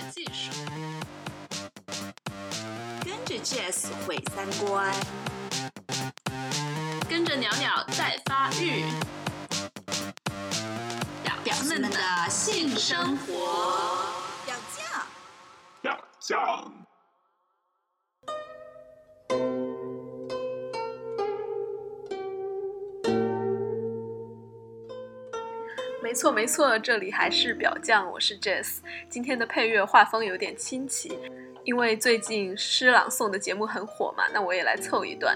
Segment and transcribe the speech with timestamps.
[0.00, 0.50] 的技术，
[3.04, 4.94] 跟着 Jazz 毁三观，
[7.08, 8.84] 跟着鸟鸟在发育，
[11.44, 11.98] 表们的
[12.30, 14.04] 性生活，
[14.46, 15.06] 表酱，
[15.82, 16.69] 表酱。
[26.20, 28.80] 错没错，这里还是表酱，我是 Jess。
[29.08, 31.18] 今天的配乐画风有点清奇，
[31.64, 35.34] 因为最近诗朗诵的节目很火嘛，那我也来凑一段，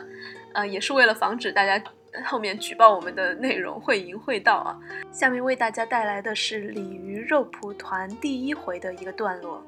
[0.53, 1.83] 呃，也是为了防止大家
[2.27, 4.79] 后面举报我们的内容会淫会道啊。
[5.11, 9.65] 下面为大家带来的是鲤鱼肉蒲团第一回的一个段落。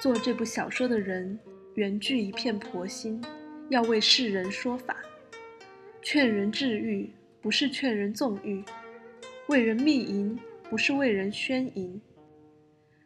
[0.00, 1.38] 做这部小说的人。
[1.78, 3.22] 原具一片婆心，
[3.68, 4.96] 要为世人说法，
[6.02, 7.08] 劝人治愈，
[7.40, 8.64] 不是劝人纵欲；
[9.46, 10.36] 为人密淫，
[10.68, 12.00] 不是为人宣淫。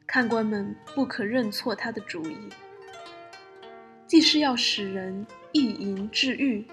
[0.07, 2.39] 看官们不可认错他的主意。
[4.07, 6.65] 既是要使人意淫治愈，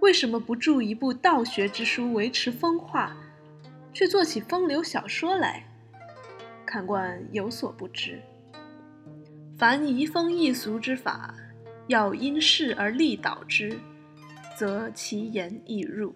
[0.00, 3.16] 为什么不著一部道学之书维持风化，
[3.92, 5.64] 却做起风流小说来？
[6.66, 8.20] 看官有所不知。
[9.58, 11.34] 凡移风易俗之法，
[11.88, 13.76] 要因势而立导之，
[14.56, 16.14] 则其言易入。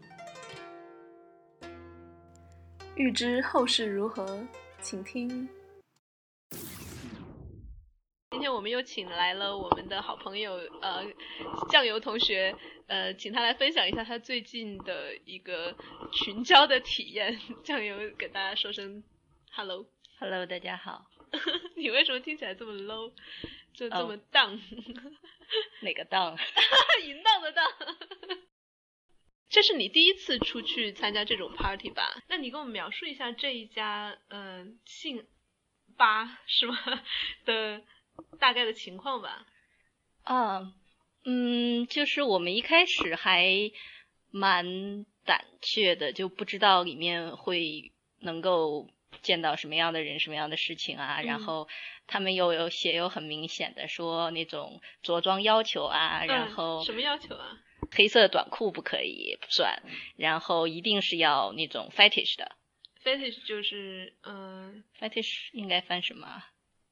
[2.95, 4.39] 欲知后事如何，
[4.81, 5.49] 请听。
[8.31, 11.05] 今天我们又请来了我们的好朋友，呃，
[11.69, 12.55] 酱油同学，
[12.87, 15.75] 呃，请他来分享一下他最近的一个
[16.13, 17.37] 群交的体验。
[17.65, 19.03] 酱油给大家说声
[19.51, 21.07] hello，hello，大家好。
[21.77, 23.13] 你为什么听起来这么 low，
[23.75, 24.61] 就这么荡？
[25.83, 26.37] 哪个荡？
[27.05, 27.65] 淫荡的荡。
[29.49, 32.23] 这是你第一次出去参加这种 party 吧？
[32.29, 35.27] 那你给我们描述一下这一家嗯性
[35.99, 36.75] 吧是吗
[37.45, 37.83] 的
[38.39, 39.47] 大概的情况吧？
[40.25, 40.73] 啊，
[41.25, 43.71] 嗯，就是我们一开始还
[44.31, 48.89] 蛮胆怯的，就不知道里面会能够。
[49.21, 51.21] 见到什么样的人，什么样的事情啊？
[51.23, 51.69] 然后
[52.07, 57.59] 他们又有写有很明显的说那种着装要求啊，然后什么要求啊？
[57.91, 59.83] 黑色短裤不可以不算，
[60.17, 62.53] 然后一定是要那种 fetish 的。
[63.05, 66.45] fetish 就是嗯，fetish 应该翻什么？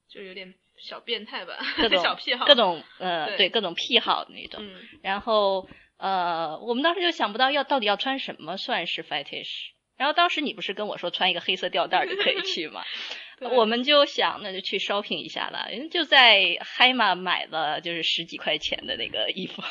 [0.09, 4.61] 就有点小变态吧，各种 小癖好，各种呃对各种癖好的那种。
[5.03, 9.71] 然后呃，我们当时就想不到要到底要穿什么算是 fetish。
[10.01, 12.83] 然后当时你不是跟我说穿一个黑色吊带就可以去吗？
[13.53, 19.63] 我们就想那就去 shopping 一下了，就在海马买了就是十几块钱的那个衣服。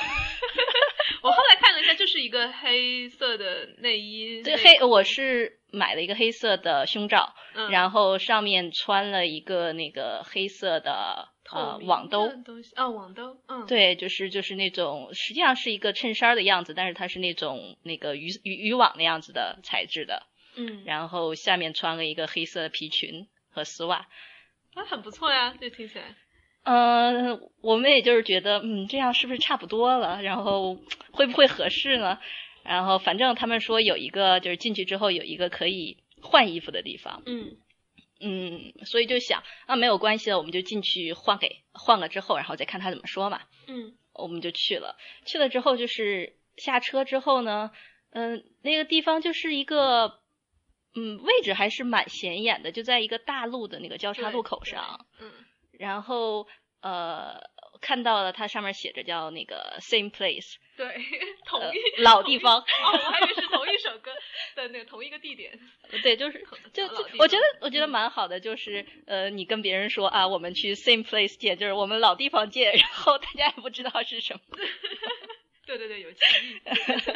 [1.24, 4.44] 我后来看了一下，就是一个黑色的内衣。
[4.44, 7.34] 对黑我是买了一个黑色的胸罩，
[7.72, 11.30] 然后上面穿了一个那个黑色的。
[11.52, 12.30] 呃，网兜
[12.76, 24.08] 啊，网兜，嗯，对，就是就是那种，实际上是一个衬衫的样子，但是它是那种那个渔渔渔网那样子的材质的，嗯，然后下面穿了一个黑色的皮裙和丝袜，
[24.76, 26.16] 啊，很不错呀，这听起来，
[26.64, 30.22] 嗯，我们也就是觉得，嗯，这样是不是差不多了？
[30.22, 30.78] 然后
[31.12, 32.20] 会不会合适呢？
[32.64, 37.58] 然后反正他们说有一个，就是进去之后有一个可以换衣服的地方，嗯。
[38.20, 43.42] 嗯，所以就想啊，没有关系了，我们就进去换给换了之后，然后再看他怎么说嘛。
[43.68, 47.72] 嗯，我们就去了，去了之后就是下车之后呢，
[48.12, 50.20] 嗯，那个地方就是一个，
[50.96, 55.06] 嗯，位置还是蛮显眼的，就在一个大路的那个交叉路口上。
[55.20, 55.32] 嗯，
[55.72, 56.48] 然后
[56.82, 57.50] 呃。
[57.82, 60.96] 看到了，它上面写着叫那个 same place，对，
[61.46, 62.58] 同一老地方。
[62.58, 64.14] 哦，我还以为是同一首歌
[64.56, 65.60] 的那个同一个地点。
[66.02, 66.42] 对，就是
[66.72, 74.40] 就就我觉得我觉得蛮好的，就是呃，你跟别人说啊，我们去 same place 见，就是我们老地方见，然后大家也不知道是什么。
[75.66, 76.62] 对对对，有歧义。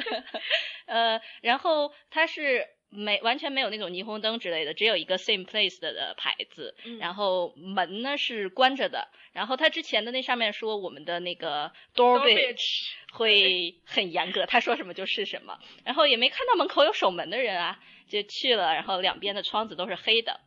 [0.88, 2.68] 呃，然后他是。
[2.96, 9.08] 没完全没有那种霓虹灯之类的，只有一个 same place 的牌子，然后门呢是关着的。
[9.32, 15.58] 然后他之前的那上面说我们的那个 door bitch 会很严格，他说什么就是什么。
[15.84, 18.76] 然后也没看到门口有守门的人啊，就去了。
[18.76, 20.40] 然后两边的窗子都是黑的，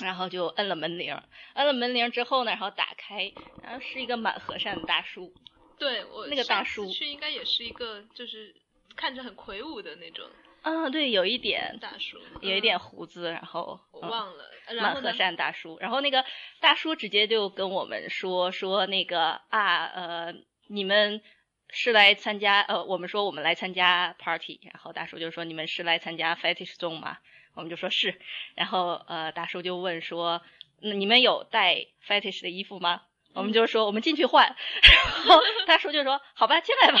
[0.00, 1.20] 然后就摁了门铃。
[1.54, 3.32] 摁了门铃之后呢，然后打开，
[3.64, 5.34] 然后是一个蛮和善的大叔。
[5.76, 8.54] 对我那个大叔去应该也是一个，就是
[8.94, 10.30] 看着很魁梧的那种。
[10.64, 14.44] 啊，对，有一点大叔，有一点胡子，然后我忘了，
[14.80, 15.76] 蛮和善大叔。
[15.78, 16.24] 然后那个
[16.58, 20.34] 大叔直接就跟我们说说那个啊，呃，
[20.68, 21.20] 你们
[21.68, 27.18] 是来参加呃，我们说我们来参加 party，然后大叔就说你们是来参加 fetish zone 吗？
[27.54, 28.18] 我们就说是，
[28.54, 30.40] 然后呃，大叔就问说，
[30.80, 33.02] 那你们有带 fetish 的衣服吗？
[33.34, 34.46] 我们就说我们进去换，
[34.80, 36.98] 然后大叔就说好吧，进来吧。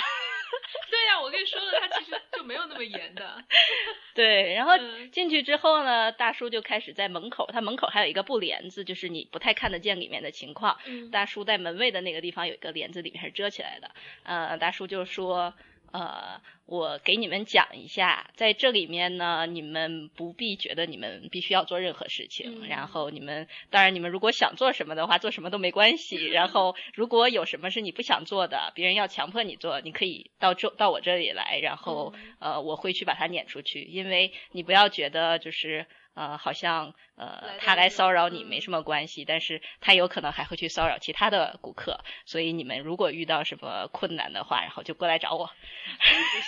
[1.24, 3.42] 我跟你说了，他其实就没有那么严的。
[4.14, 10.78] 对，然后嗯进去之后呢，大叔就开始在门口，他门口还有一个布帘子，就是你不太看得见里面的情况。
[10.84, 13.90] 嗯大叔在门卫的那个地方有一个帘子，里面是遮起来的。
[14.24, 15.54] 呃，大叔就说，
[15.94, 26.16] 呃，我给你们讲一下，在这里面呢，你们不必觉得你们必须要做任何事情，嗯然后你们当然你们如果想做什么的话，做什么都没关系。
[26.26, 35.86] 然后如果有什么是你不想做的，别人要强迫你做，你可以到这到我这里来，然后、呃我会去把它撵出去，因为你不要觉得就是。
[36.14, 45.50] 呃，好像呃，他来骚扰你嗯没什么关系，但是他有可能还会去骚扰其他的顾客，所以你们如果遇到什么困难的话，然后就过来找我。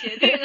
[0.01, 0.29] 协定。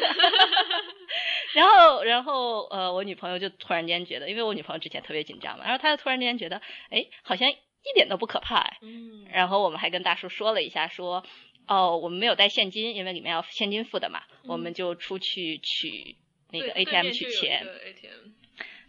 [1.54, 6.60] 然后，然后呃，我女朋友就突然间觉得，因为我女朋友之前特别紧张嘛，然后她就突然间觉得，
[6.90, 7.56] 哎，好像一
[7.94, 8.78] 点都不可怕哎。
[8.80, 11.24] 嗯然后我们还跟大叔说了一下，说，
[11.66, 16.16] 哦，我们没有带现金，因为里面要现金付的嘛，我们就出去取
[16.50, 17.66] 那个 ATM 取钱。
[17.66, 18.32] ATM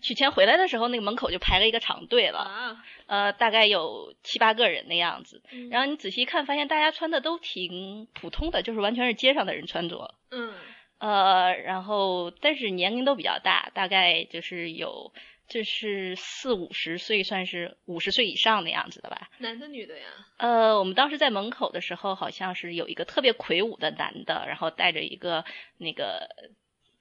[0.04, 5.42] 取钱回来的时候，那个门口就排了一个长队了，啊，呃，大概有七八个人的样子。
[5.52, 10.14] 嗯然后你仔细看，发现大家穿的都挺普通的，就是完全是街上的人穿着。
[10.30, 10.54] 嗯
[11.00, 15.12] 呃，然后但是年龄都比较大，大概就是有
[15.50, 19.30] 就是四五十岁，算是五十岁以上的样子的吧。
[19.40, 20.06] 男的女的呀？
[20.38, 25.44] 呃，我们当时在门口的时候，好像是有一个特别魁梧的男的，然后带着一个
[25.78, 26.30] 那个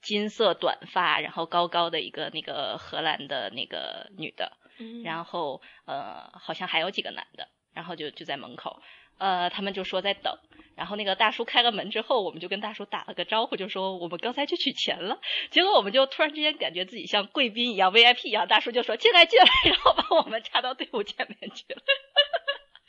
[0.03, 8.83] 金色短发，然后高高的一个那个荷兰的那个女的，嗯然后呃，好像还有几个男的，然后就就在门口，
[9.19, 10.37] 呃，他们就说在等，
[10.77, 15.21] 然后那个大叔开了门之后，我们就跟大叔打了个招呼，就说我们刚才去取钱了，
[15.51, 21.83] 结果我们就突然之间感觉自己像贵宾一样 VIP 一样，大叔就说进来进来，然后把我们插到队伍前面去了。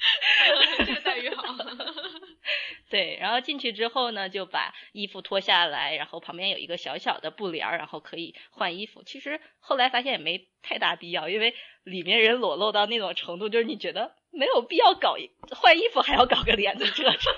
[0.86, 1.44] 这个待遇好。
[2.94, 9.02] 对，然后进去之后呢，就把衣服脱下来，然后旁边有一个小小的布帘儿，然后可以换衣服。
[9.02, 15.16] 其实后来发现也没太大必要，因为里面人裸露到那种程度，就是你觉得没有必要搞
[15.56, 17.18] 换衣服还要搞个帘子遮着。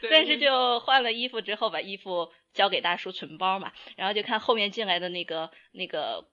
[0.00, 6.26] 对但是就换了衣服之后，把衣服交给大叔存包嘛，然后就看后面进来的那个那个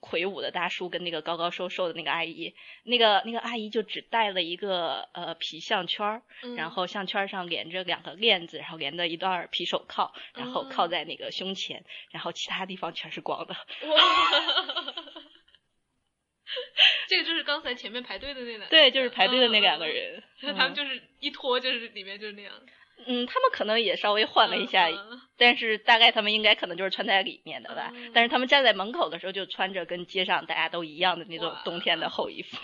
[0.00, 6.22] 魁梧的大叔跟那个高高瘦瘦的那个阿姨，那个那个阿姨就只带了一个呃皮项圈
[6.56, 13.54] 然后项圈上连着两个链子，然后连着一段皮手铐，然后靠哦在那个胸前，然后其他地方全是光的。
[13.54, 14.94] 哇，
[17.08, 19.92] 这个就是刚才前面排队的那两个对，就是排队的那两个嗯。
[19.92, 20.22] 人。
[20.56, 22.52] 他们就是一拖就是里面就是那样，
[23.06, 24.88] 嗯，他们可能也稍微换了一下，
[25.36, 27.90] 但是大概他们应该可能就是穿在里面的吧。
[27.94, 32.56] 嗯但是他们站在门口的时候，就穿着跟街上大家都一样的那种冬天的厚衣服。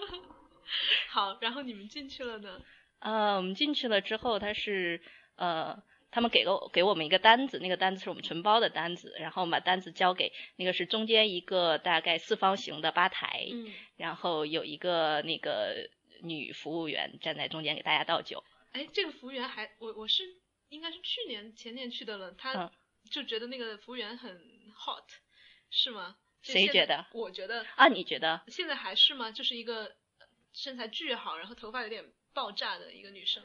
[1.10, 2.60] 好，然后你们进去了呢？
[3.00, 5.00] 呃，我们进去了之后，他是
[5.36, 15.88] 呃，他们给了给我们一个单子，那个单子是我们存包的单子，然后我们把单子交给那个是中间一个大概四方形的吧台，嗯，然后有一个那个
[16.22, 18.42] 女服务员站在中间给大家倒酒。
[18.72, 20.22] 哎，这个服务员还我我是
[20.68, 22.70] 应该是去年前年去的了，他嗯
[23.10, 24.38] 就觉得那个服务员很
[24.74, 25.04] hot，
[25.70, 26.16] 是吗？
[26.42, 28.42] 谁觉得我觉得啊，你觉得？
[28.48, 29.30] 现在还是吗？
[29.32, 29.86] 就是一个
[30.18, 33.42] 呃身材巨好，然后头发有点爆炸的一个女生。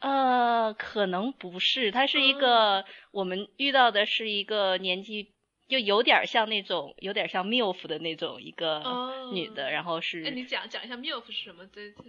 [0.00, 5.32] 呃，可能不是，她是一嗯个、我们遇到的是一个年纪
[5.68, 11.68] 就有点像那种有点像 milf 的那种一个哦女的，然后是哎，你讲讲一下 milf 是什么？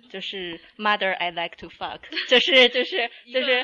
[0.10, 2.00] 就是 mother I like to fuck，
[2.30, 3.64] 就是就是就是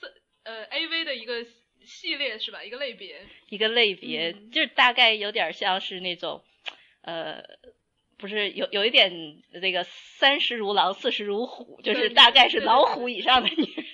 [0.00, 0.12] 色
[0.44, 1.44] 呃 AV 的一个
[1.84, 2.64] 系列是吧？
[2.64, 3.20] 一个类别。
[3.48, 6.42] 一个类别，嗯就是大概有点像是那种
[7.02, 7.42] 呃。
[8.18, 9.12] 不是有有一点
[9.60, 13.84] 这个三十如狼，四十如虎，就是大概是老虎以上的女人。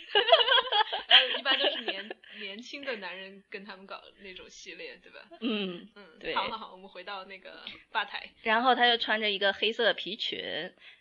[1.08, 2.08] 然 后一般都是年
[2.42, 5.20] 年轻的男人跟他们搞那种系列，对吧？
[5.40, 8.28] 嗯，嗯，对好好好，我们回到那个吧台。
[8.42, 10.38] 然后她就穿着一个黑色的皮裙，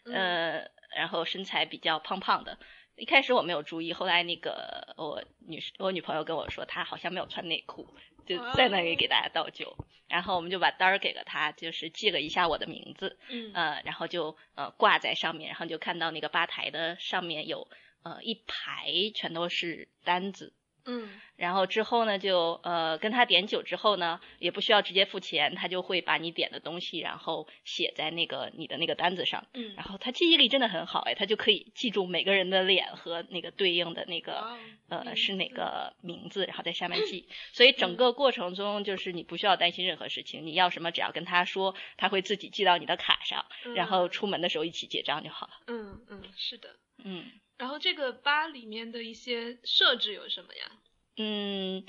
[0.05, 2.57] 嗯呃，然后身材比较胖胖的。
[2.95, 7.87] 一开始我没有注意，后来那个我女我女朋友跟我说，她好像没有穿内裤，
[8.27, 9.75] 就在那里给大家倒酒。
[10.07, 17.67] 然后我们就把单儿给了她，就是记了一下我的名字，嗯呃，然后就呃挂在上面，然后就看到那个吧台的上面有
[18.03, 20.53] 呃一排全都是单子，
[20.85, 29.47] 嗯然后之后呢，就呃跟他点酒之后呢，也不需要直接付钱，他就会把你点的东西，然后写在那个你的那个单子上。
[29.55, 34.57] 嗯然后他记忆力真的很好哎，他就可以记住每个人的脸和那个对应的那个哦
[34.89, 37.27] 呃是哪个名字，然后在下面记。
[37.53, 43.45] 所以整个过程中就是你不需要担心任何事情，你要什么只要跟他说，他会自己记到你的卡上，
[43.75, 45.53] 然后出门的时候一起结账就好了。
[45.65, 46.75] 嗯嗯是的。
[47.03, 47.25] 嗯
[47.61, 50.71] 然后这个吧里面的一些设置有什么呀？
[51.17, 51.85] 嗯，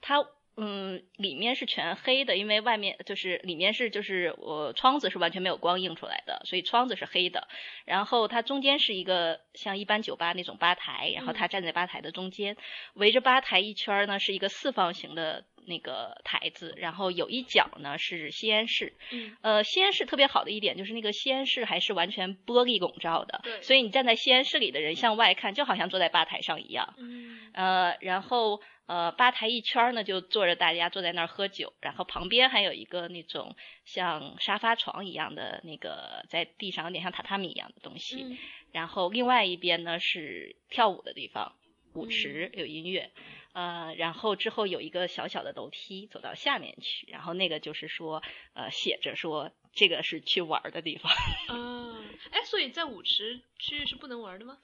[0.00, 0.24] 它
[0.60, 7.46] 嗯里面是全黑的，因为外面就是里面是就是我窗子是完全没有光映出来的，所以窗子是黑的。
[7.84, 12.56] 然后它中间是一个像一般酒吧那种吧台，然后他站在吧台的中间，
[12.94, 18.96] 围着吧台一圈儿呢是一个四方形的那个台子，然后有一角呢是吸烟室。
[19.12, 26.94] 嗯呃，吸烟室特别好的一点就是那个吸烟室还是完全玻璃笼罩的，对所以你站在吸烟室里的人向外看，就好像坐在吧台上一样。
[26.98, 33.54] 嗯呃，然后呃，吧台一圈儿呢就坐着大家坐在那儿喝酒，然后旁边还有一个那种
[33.84, 38.38] 像沙发床一样的那个在地上有点像榻榻米一样的东西，嗯。
[38.72, 41.54] 然后另外一边呢是跳舞的地方，
[41.92, 43.10] 舞池有音乐，
[43.52, 48.22] 呃，然后之后有一个小小的楼梯走到下面去，然后那个就是说
[48.54, 51.12] 呃写着说这个是去玩儿的地方，
[51.50, 54.56] 嗯， 哎，所以在舞池区域是不能玩的吗？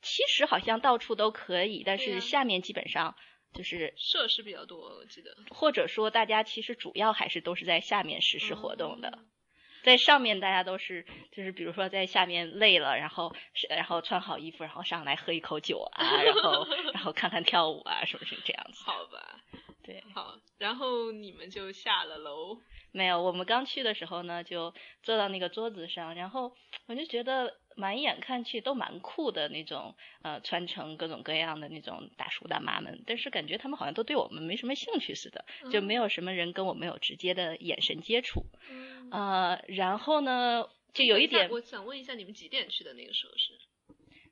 [0.00, 3.16] 其实好像到处都可以，但是下面基本上
[3.54, 5.34] 就是设施比较多，我记得。
[5.50, 9.18] 或者说大家其实主要还是都是在下面实施活动的，哦
[9.84, 13.36] 在上面大家都是就是比如说在下面累了，然后
[13.68, 18.82] 然后穿好衣服，然后上来喝一口酒啊，然后 然后看看跳舞啊，是不是这样子？
[18.82, 19.40] 好吧，
[19.82, 22.58] 对，好，然后你们就下了楼。
[22.92, 26.56] 没有，我们刚去的时候呢，就坐到那个桌子上，然后
[26.86, 38.46] 我就觉得满眼看去都蛮酷的那种，呃，穿成各种各样的那种大叔大妈们，但是感觉他们好像都对我们没什么兴趣似的，就没有什么人跟我们有直接的眼神接触。
[38.70, 43.58] 嗯，呃，然后呢，就有一点我想问一下，你们几点去的那个时候是？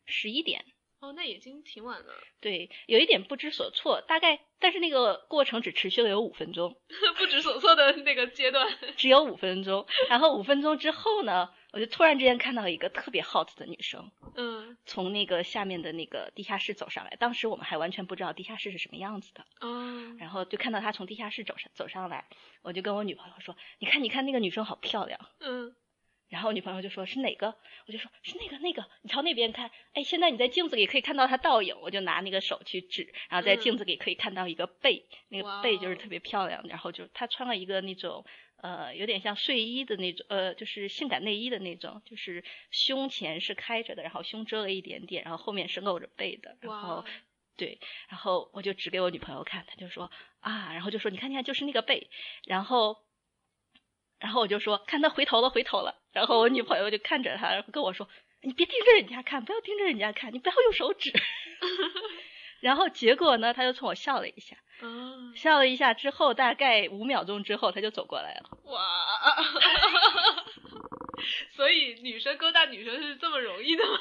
[0.04, 0.64] 十一点，
[1.00, 6.76] 哦，那已经挺晚了，对，有一点不知所措，大概，但是那个过程只持续了有五分钟，
[7.16, 8.68] 不知所措的那个阶段。
[8.96, 9.86] 只有五分钟。
[10.08, 22.26] 然后五分钟之后呢，我就突然之间看到一个特别 hot 的女生嗯，从那个下面的那个地下室走上来，当时我们还完全不知道地下室是什么样子的，嗯，然后就看到她从地下室走上走上来，
[22.62, 25.74] 我就跟我女朋友说：“你看，你看那个女生好漂亮。”嗯，
[26.32, 27.54] 然后我女朋友就说是哪个，
[27.86, 38.24] 我就说是那个那个，你朝那边看，哎，现在你在镜子里可以看到她倒影，我就拿那个手去指，然后在嗯镜子里可以看到一个背，那个背就是特别漂亮，然后就她穿了一个那种
[38.56, 47.04] 呃有点像睡衣的那种，呃就是性感内衣的那种，就是胸前是开着的，然后胸遮了一点点，然后后面是露着背的，然后，
[47.58, 50.10] 对，然后我就指给我女朋友看，她就说
[50.40, 52.08] 啊，然后就说你看你看就是那个背，
[52.46, 52.96] 然后，
[54.18, 58.08] 然后我就说看他回头了回头了，然后我女朋友就看着他，然后跟我说
[58.42, 61.12] 你别盯着人家看，不要盯着人家看，你不要用手指。
[62.60, 64.88] 然后结果呢，他就冲我笑了一下，啊，
[65.34, 68.58] 笑了一下之后，大概五秒钟之后，他就走过来了。
[68.64, 68.80] 哇，
[71.56, 73.98] 所以女生勾搭女生是这么容易的吗？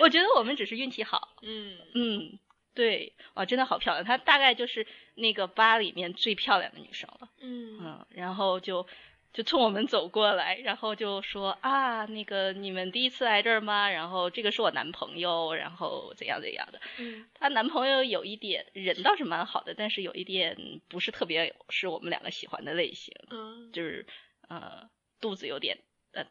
[0.00, 2.38] 我觉得我们只是运气好，嗯，嗯，
[2.74, 7.30] 对，哇，真的好漂亮，她大概就是那个吧里面最漂亮的女生了。
[7.40, 8.86] 嗯嗯，然后就
[9.36, 13.90] 就冲我们走过来，然后就说啊，那个你们第一次来这儿吗？
[13.90, 16.80] 然后这个是我男朋友，然后怎样怎样的。
[16.96, 24.06] 嗯她男朋友有一点人倒是蛮好的，但是有一点不是特别是我们两个喜欢的类型，嗯就是
[24.48, 24.88] 呃
[25.20, 25.76] 肚子有点
[26.12, 26.24] 呃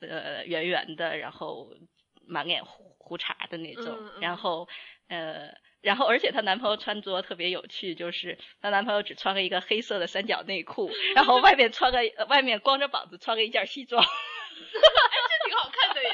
[0.00, 1.74] 呃圆圆的，然后
[2.24, 4.68] 满脸胡胡茬的那种，嗯嗯然后
[5.08, 5.52] 呃。
[5.84, 14.02] 然后，而且她男朋友穿着特别有趣，就是她男朋友只穿了一个黑色的三角内裤，然后外面穿个呃外面光着膀子穿了一件西装。
[14.74, 16.10] 这挺好看的耶。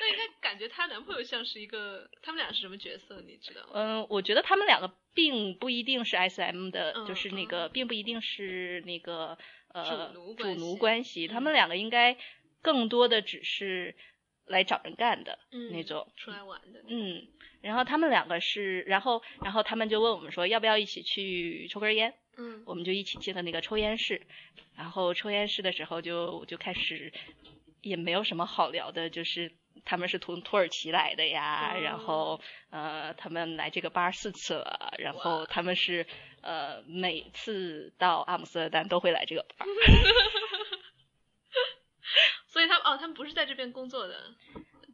[0.00, 3.22] 那应该感觉她男朋友像是一个，他们俩是什么角色？
[3.26, 3.70] 你知道吗？
[3.74, 9.38] 嗯，我觉得他们两个并不一定是 S M 的，嗯就是那个并不一定是那个
[9.72, 12.16] 呃主奴关系他嗯们两个应该
[12.62, 13.94] 更多的只是
[14.46, 16.06] 来找人干的嗯那种。
[16.16, 16.82] 出来玩的。
[16.88, 17.26] 嗯，
[17.60, 22.62] 然后他们两个是，然后然后他们就问我们说要不要一起去抽根烟，嗯。
[22.66, 24.22] 我们就一起进了那个抽烟室，
[24.76, 27.12] 然后抽烟室的时候就就开始
[27.82, 29.52] 也没有什么好聊的，就是
[29.84, 31.80] 他们是从土耳其来的呀，哦。
[31.80, 36.06] 然后呃他们来这个吧四次了，然后他们是
[36.42, 39.64] 呃每次到阿姆斯特丹都会来这个吧，
[42.54, 44.32] 所以他们哦，他们不是在这边工作的。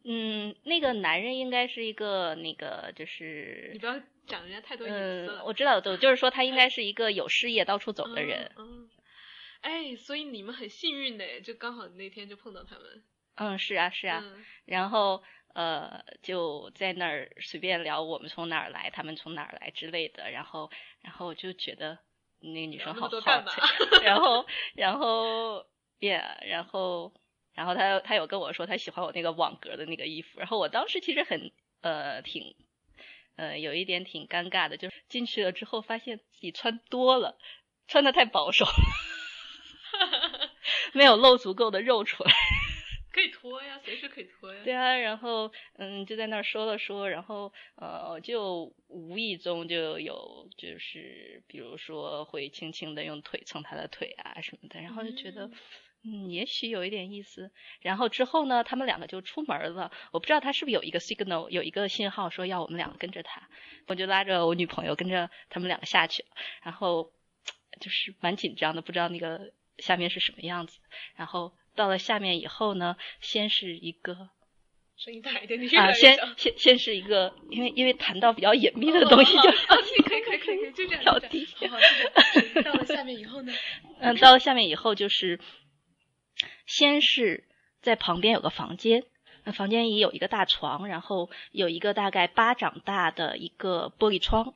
[0.03, 5.45] 嗯，那个男人应该是一个那个就是你不要讲人家太多隐私嗯，了。
[5.45, 8.51] 我知道，我就是说他应该是一个有事业到处走的人。
[8.57, 8.65] 嗯。
[8.67, 8.89] 嗯
[9.61, 13.03] 哎，所以你们很幸运的，就刚好那天就碰到他们。
[13.35, 14.23] 嗯，是啊，是啊。
[14.25, 15.21] 嗯然后
[15.53, 20.31] 呃，就在那儿随便聊我们从哪儿来，他们从哪儿来之类的。
[20.31, 20.71] 然后，
[21.03, 21.99] 然后我就觉得
[22.39, 23.43] 那个女生好好。
[24.01, 25.63] 然后，然后
[25.99, 27.13] ，yeah，然后，
[27.53, 30.39] 然后他他有跟我说他喜欢我那个网格的那个衣服。
[30.39, 32.55] 然后我当时其实很呃挺
[33.35, 37.37] 呃有一点挺尴尬的，就是进去了之后发现自己穿多了，
[37.87, 38.71] 穿的太保守了，
[40.93, 42.31] 没有露足够的肉出来。
[43.13, 44.61] 可以脱呀，随时可以脱呀。
[44.63, 55.51] 对啊，然后嗯，就在那儿说了说，然后呃，就无意中就有就是比如说会轻轻的用腿蹭他的腿啊什么的，然后就觉得嗯，
[56.29, 57.51] 也许有一点意思。
[57.81, 63.47] 然后之后呢，他们两个就出门了，我不知道他是不是有一个 signal，有一个信号说要我们两个跟着他，
[63.87, 66.29] 我就拉着我女朋友跟着他们两个下去了，
[66.63, 67.11] 然后
[67.79, 70.79] 就是蛮紧张的，不知道那个下面是什么样子，
[71.15, 71.53] 然后。
[71.73, 74.27] 到了下面以后呢，先是一个
[74.97, 83.53] 声音大一点，你越来啊，越先小先先是一个，因为因为谈到比较隐秘的东西就哦可以可以可以可以，就这样低好好就这样 到了下面以后呢？
[84.01, 85.39] 嗯，到了下面以后就是，
[86.65, 87.45] 先是
[87.81, 89.03] 在旁边有个房间，
[89.43, 94.53] 那房间里有一个大床，然后有一个大概巴掌大的一个玻璃窗，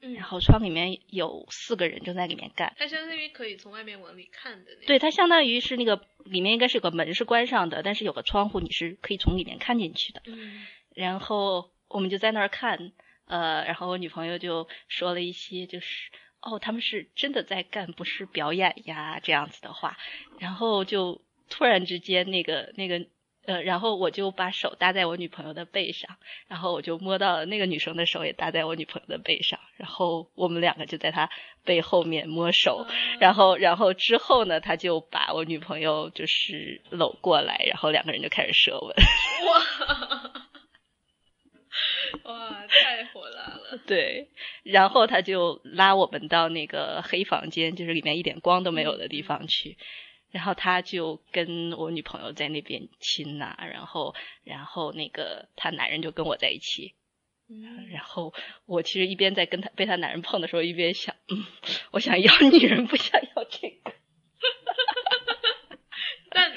[0.00, 2.74] 嗯然后窗里面有四个人正在里面干。
[2.78, 4.86] 它相当于可以从外面往里看的那。
[4.86, 10.22] 对，它相当于是那个里面应该是有个门是关上的，但是有个窗户你是可以从里面看进去的。
[10.26, 12.92] 嗯然后我们就在那儿看，
[13.26, 16.10] 呃，然后我女朋友就说了一些就是
[16.40, 19.96] 哦，他们是真的在干，不是表演呀这样子的话，
[20.38, 23.06] 然后就突然之间那个那个
[23.46, 31.30] 呃，然后我就把手搭在我女朋友的背上，然后我就摸到了那个女生的手也搭在我女朋友的背上，然后我们两个就在她
[31.64, 32.86] 背后面摸手，
[33.20, 38.94] 然后然后之后呢，他就把我女朋友就是搂过来，然后两个人就开始舌吻。
[39.46, 40.32] 哇
[42.24, 43.78] 哇，太火辣了！
[43.86, 44.28] 对，
[44.62, 49.78] 然后他就拉我们到那个黑房间，就是里面一点光都没有的地方去。
[50.30, 54.14] 然后他就跟我女朋友在那边亲呐、然后
[54.44, 56.94] 然后那个他男人就跟我在一起，
[57.48, 58.34] 嗯然后
[58.66, 61.44] 我其实一边在跟他被他男人碰的时候，一边想，嗯，
[61.92, 63.92] 我想要女人，不想要这个。
[66.30, 66.52] 但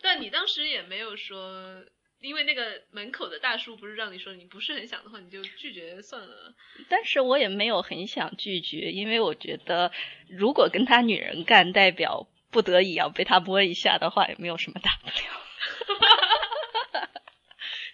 [0.00, 1.84] 但你当时也没有说，
[2.20, 6.54] 因为那个门口的大叔不是让你说你不是很想的话，你就拒绝算了。
[6.88, 9.92] 但是我也没有很想拒绝，因为我觉得
[10.28, 15.14] 如果跟他女人干，代表不得已要被他摸一下的话，也没有什么大不了。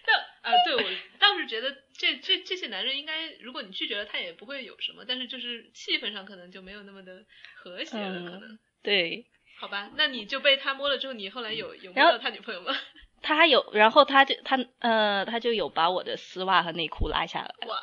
[0.05, 0.83] 但啊、对我
[1.19, 7.23] 倒是觉得这这这些男人应该，如果你拒绝了，他也不会有什么，但是就是气氛上可能就没有那么的
[7.55, 8.41] 和谐了，可能。
[8.41, 9.25] 嗯对，
[9.59, 12.73] 好吧，那你就被他摸了之后，你后来有有摸到他女朋友吗？
[13.21, 17.53] 他有，然后他就他呃，他就有把我的丝袜和内裤拉下来。
[17.67, 17.77] 哇，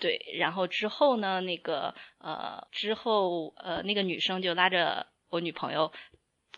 [0.00, 5.92] 对，然后之后呢，那个呃，之后呃，那个女生就拉着我女朋友，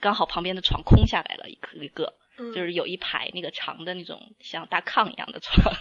[0.00, 5.74] 刚好旁边的床空下来了一个一个，嗯就是有一排那个长的那种像大炕一样的床。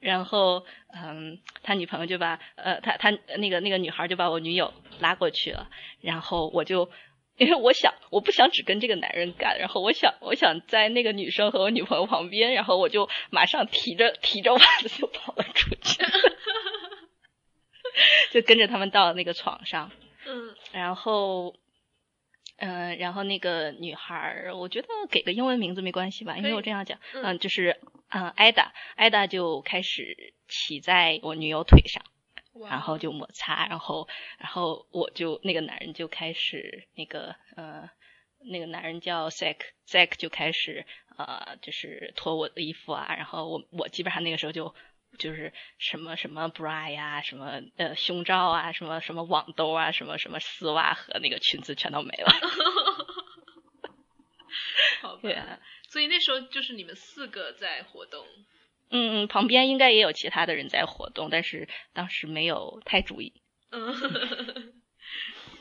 [0.00, 6.90] 然后，嗯，他女朋友就把呃，他他那个那个女孩就把我女友拉过去了，然后我就。
[7.36, 16.02] 因为我想，我不想只跟这个男人干，然后我想，我想在那个女生和我女朋友旁边，然后我就马上提着提着袜子就跑了出去，
[18.30, 19.90] 就跟着他们到了那个床上，
[20.26, 21.54] 嗯然后，
[22.58, 32.02] 嗯、然后那个女孩儿，我觉得给个英文名字没关系吧，因为我这样讲，嗯嗯、就是嗯，艾达，艾达就开始骑在我女友腿上。
[32.68, 34.08] 然后就摩擦，然后
[34.38, 37.88] 然后我就那个男人就开始那个呃
[38.40, 40.84] 那个男人叫 Zack，Zack 就开始
[41.16, 44.74] 呃就是脱我的衣服啊，然后我我基本上那个时候就
[45.18, 52.30] 就是什么什么 bra 呀、什么呃胸罩啊，什么什么网兜啊，什么什么丝袜和那个裙子全都没了。
[55.02, 58.26] 好吧对啊，所以那时候就是你们四个在活动。
[58.90, 63.32] 嗯，嗯，旁边应该也有其他的人在活动，但是当时没有太注意。
[63.70, 64.72] 嗯，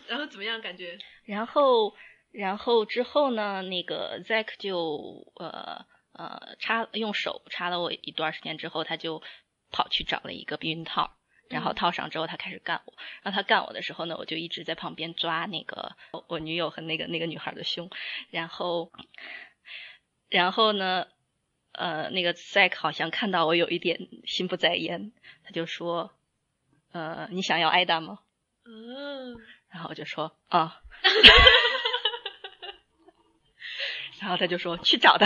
[0.08, 0.60] 然后怎么样？
[0.62, 0.98] 感觉？
[1.26, 1.96] 然后，
[2.32, 5.86] 然后之后呢，那个 Zack 就呃
[6.20, 9.24] 呃插用手插了我一段时间之后，他就
[9.72, 11.16] 跑去找了一个避孕套，
[11.48, 12.94] 然后嗯套上之后，他开始干我。
[13.24, 15.96] 然后他干我的时候呢，我就一直在旁边抓那个
[16.28, 17.90] 我女友和那个那个女孩的胸，
[18.32, 18.92] 然后，
[20.30, 21.08] 然后呢，
[21.72, 25.14] 呃，那个 Zack 好像看到我有一点心不在焉，
[25.46, 26.12] 他就说，
[26.92, 28.20] 呃，你想要艾达吗？
[28.66, 29.38] 嗯，
[29.70, 30.82] 然后我就说啊，
[34.20, 35.26] 然后他就说去找他，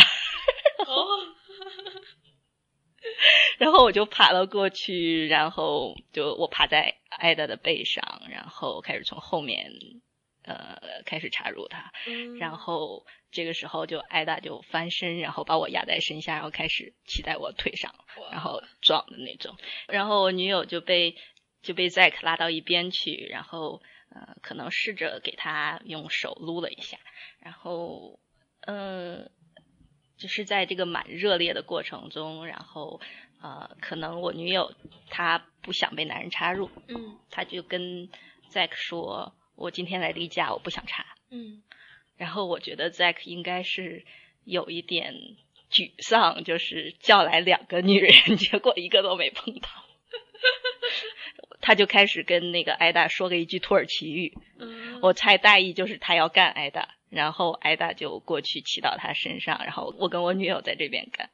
[0.86, 1.34] 哦，
[3.64, 9.72] 然后我就爬了过去，然后就我爬在艾达的背上，然后开始从后面
[10.44, 17.96] 呃开始插入他，嗯然后这个时候就艾达就翻身，然后把我压在身下，然后开始骑在我腿上，
[18.32, 19.56] 然后撞的那种。
[19.88, 21.16] 然后我女友就被
[21.62, 26.98] 就被 Zack 拉到一边去，然后呃可能试着给他用手撸了一下，
[27.40, 28.20] 然后
[28.60, 29.30] 呃
[30.18, 33.00] 就是在这个蛮热烈的过程中，然后
[33.44, 34.74] 呃可能我女友
[35.10, 38.10] 她不想被男人插入，嗯她就跟
[38.52, 41.62] Zack 说：“我今天来例假，我不想插。”嗯
[42.16, 44.06] 然后我觉得 Zack 应该是
[44.46, 45.14] 有一点
[45.70, 49.68] 沮丧，就是叫来两个女人， 结果一个都没碰到。
[51.60, 61.30] 他就开始跟那个艾达说了一句土耳其语，嗯，我猜大意就是他要干艾达，然后艾达就过去骑到他身上，然后我跟我女友在这边干。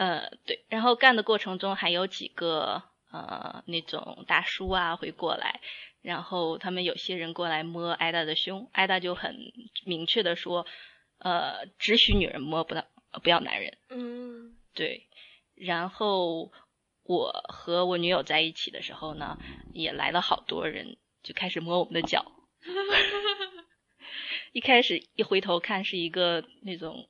[0.00, 2.82] 呃，对，然后干的过程中还有几个
[3.12, 5.60] 呃那种大叔啊会过来，
[6.00, 9.36] 然后他们有些人过来摸艾达的胸，艾达就很
[9.84, 10.66] 明确的说，
[11.18, 12.86] 呃，只许女人摸，不要
[13.22, 13.76] 不要男人。
[13.90, 15.06] 嗯对，
[15.54, 16.50] 然后
[17.04, 19.36] 我和我女友在一起的时候呢，
[19.74, 22.32] 也来了好多人，就开始摸我们的脚。
[24.52, 27.06] 一开始一回头看是一个那种，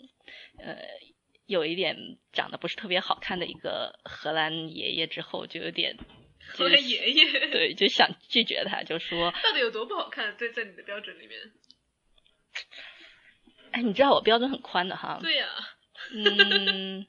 [0.59, 0.77] 呃，
[1.51, 5.99] 有一点长得不是特别好看的一个荷兰爷爷，之后就有点，
[6.55, 10.37] 荷兰爷爷， 对，就想拒绝他，就说， 到底有多不好看？
[10.37, 11.41] 对，在你的标准里面，
[13.73, 15.49] 哎，你知道我标准很宽的哈，对呀、
[16.15, 17.05] 嗯，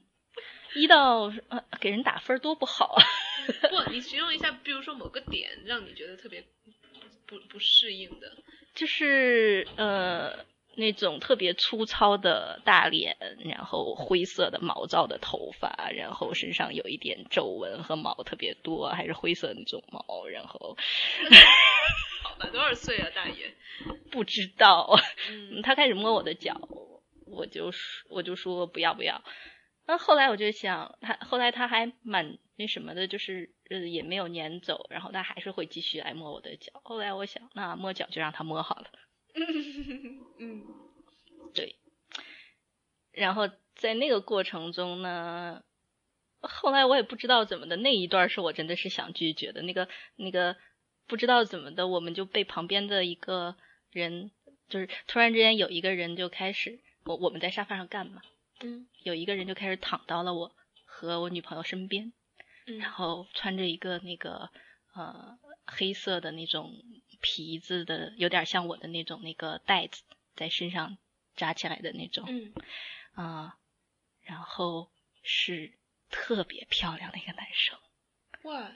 [0.73, 3.03] 一到呃给人打分多不好啊。
[3.69, 6.43] 不，你形容一下，比如说某个点让你觉得特别
[7.27, 8.37] 不不适应的，
[8.73, 10.43] 就是呃
[10.75, 20.77] 那种特别粗糙的大脸，然后灰色的毛躁的头发，然后身上有一点皱纹和毛特别多，还是灰色那种毛，然后
[22.23, 23.53] 好吧，多少岁啊，大爷？
[24.11, 24.97] 不知道，
[25.29, 26.69] 嗯 他开始摸我的脚，
[27.25, 29.21] 我就说我就说不要不要。
[29.87, 36.71] 那后来我就想，他后来他还蛮那什么的，就是呃也没有撵走，然后他还是会继续来摸我的脚。
[36.83, 38.85] 后来我想，那摸脚就让他摸好了。
[40.39, 40.63] 嗯。
[41.53, 41.75] 对，
[43.11, 45.63] 然后在那个过程中呢，
[46.39, 49.61] 后来我也不知道怎么的，那一段是我真的是想拒绝的。
[49.61, 50.55] 那个那个
[51.07, 53.57] 不知道怎么的，我们就被旁边的一个
[53.91, 54.31] 人，
[54.69, 58.21] 就是突然之间有一个人就开始，我我们在沙发上干嘛，
[58.61, 58.87] 嗯。
[59.03, 62.13] 有一个人就开始躺到了我和我女朋友身边，
[62.67, 62.77] 嗯。
[62.77, 64.49] 然后穿着一个那个
[64.93, 66.71] 呃黑色的那种
[67.21, 70.03] 皮子的，有点像我的那种那个袋子
[70.35, 70.97] 在身上
[71.35, 72.53] 扎起来的那种嗯
[73.13, 73.55] 啊、
[74.23, 74.89] 然后
[75.23, 75.73] 是
[76.09, 77.77] 特别漂亮的一个男生。
[78.43, 78.71] 哇，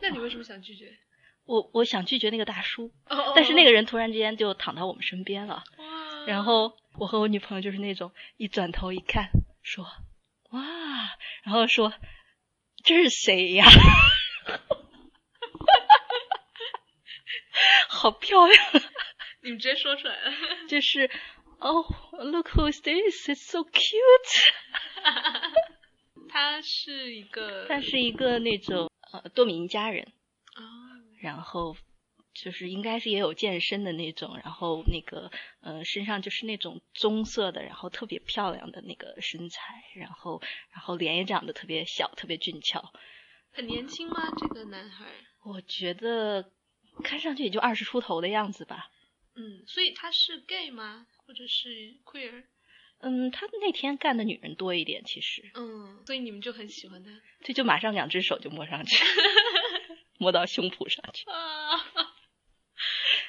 [0.00, 0.96] 那你为什么想拒绝？
[1.44, 9.30] 我我想拒绝那个大叔，哦但是那个人突然之间就躺到我们身边了，哇，然后我和我女朋友就是那种一转头一看，
[9.62, 9.84] 说
[10.50, 10.60] 哇，
[11.44, 11.92] 然后说
[12.82, 13.64] 这是谁呀？
[18.06, 18.62] 好漂亮，
[19.42, 20.32] 你们直接说出来了。
[20.70, 21.10] 就是
[21.58, 23.28] 哦、oh,，look who is this?
[23.28, 24.52] It's so cute。
[26.30, 30.04] 他是一个，他是一个那种呃多米尼加人，
[30.54, 30.62] 哦，
[31.20, 31.76] 然后
[32.32, 40.40] 就是应该是也有健身的那种，然后那个呃身上就是那种棕色的，然后特别漂亮的那个身材，然后
[40.70, 42.92] 然后脸也长得特别小，特别俊俏。
[43.50, 44.30] 很年轻吗？
[44.38, 45.06] 这个男孩？
[45.42, 46.52] 我觉得
[47.02, 48.90] 看上去也就二十出头的样子吧。
[49.34, 51.06] 嗯，所以他是 gay 吗？
[51.26, 52.44] 或者是 queer？
[53.00, 57.10] 嗯，他那天干的女人多一点，其实，嗯，所以你们就很喜欢他
[57.44, 59.04] 对就马上两只手就摸上去，
[60.18, 61.28] 摸到胸脯上去。
[61.28, 61.76] 啊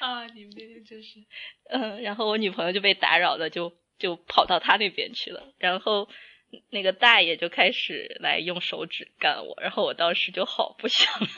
[0.00, 0.26] 啊！
[0.28, 1.20] 你们这个真是，
[1.68, 6.08] 嗯，然后我女朋友就被打扰的就就跑到他那边去了，然后
[6.70, 11.12] 那个大爷就开始来用手指干我，然后我当时就好不想。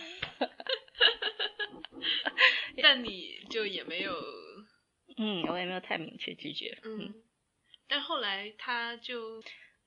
[2.82, 4.14] 但你就也没有，
[5.18, 6.78] 嗯，我也没有太明确拒绝。
[6.84, 7.14] 嗯，
[7.88, 9.42] 但后来他就，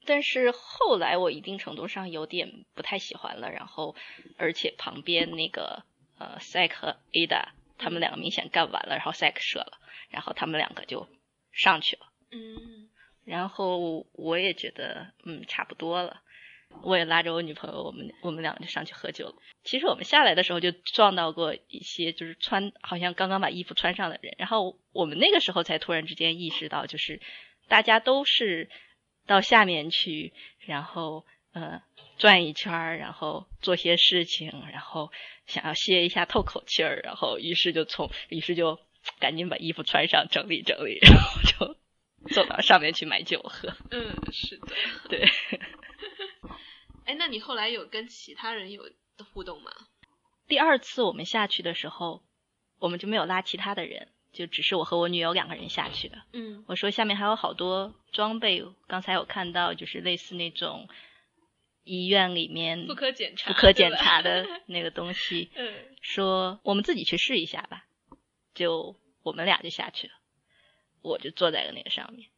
[0.06, 3.96] 但是后来我一定程度上有点不太喜欢了，然后
[4.38, 5.84] 而且旁边那个
[6.20, 11.08] 呃赛克和 Ada 他们两个明显干完了，然后赛克射了，然后他们两个就
[11.52, 12.90] 上去了，嗯
[13.26, 16.22] 然后我也觉得嗯差不多了，
[16.82, 19.36] 我也拉着我女朋友，我们我们两个就上去喝酒了。
[19.64, 27.22] 其实我们下来的时候就撞到过一些就是穿好像刚刚把衣服穿上的人，然后我们那个时候才突然之间意识到，就是
[27.68, 28.70] 大家都是
[29.26, 31.82] 到下面去，然后呃
[32.18, 35.12] 转一圈儿，然后做些事情，然后
[35.46, 38.80] 想要歇一下透口气儿，然后于是就从于是就
[39.20, 41.78] 赶紧把衣服穿上整理整理，然后就
[42.34, 43.70] 走到上面去买酒喝。
[43.92, 44.68] 嗯，是的。
[45.10, 45.28] 对，
[47.06, 48.84] 哎，那你后来有跟其他人有
[49.18, 49.72] 的互动吗？
[50.48, 52.24] 第二次我们下去的时候，
[52.80, 56.22] 我们就没有拉其他的人，就只是我和我女友两个人下去的。
[56.34, 60.88] 嗯我说下面还有好多装备，刚才有看到，就是类似那种
[61.84, 67.86] 医院里面妇科检查，妇科检查的 那个东西， 嗯说我们自己去试一下吧。
[68.54, 70.14] 就我们俩就下去了，
[71.02, 72.30] 我就坐在了那个上面。